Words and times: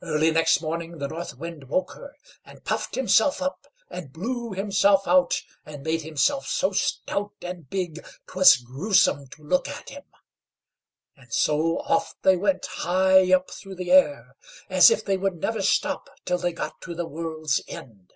Early 0.00 0.30
next 0.30 0.60
morning 0.62 0.98
the 0.98 1.08
North 1.08 1.36
Wind 1.36 1.64
woke 1.64 1.94
her, 1.94 2.14
and 2.44 2.62
puffed 2.64 2.94
himself 2.94 3.42
up, 3.42 3.66
and 3.90 4.12
blew 4.12 4.52
himself 4.52 5.08
out, 5.08 5.42
and 5.66 5.82
made 5.82 6.02
himself 6.02 6.46
so 6.46 6.70
stout 6.70 7.32
and 7.42 7.68
big, 7.68 8.06
'twas 8.28 8.58
gruesome 8.58 9.26
to 9.26 9.42
look 9.42 9.66
at 9.66 9.88
him; 9.88 10.04
and 11.16 11.32
so 11.32 11.80
off 11.80 12.14
they 12.22 12.36
went 12.36 12.66
high 12.66 13.32
up 13.34 13.50
through 13.50 13.74
the 13.74 13.90
air, 13.90 14.36
as 14.68 14.88
if 14.88 15.04
they 15.04 15.16
would 15.16 15.40
never 15.40 15.62
stop 15.62 16.08
till 16.24 16.38
they 16.38 16.52
got 16.52 16.80
to 16.82 16.94
the 16.94 17.08
world's 17.08 17.60
end. 17.66 18.12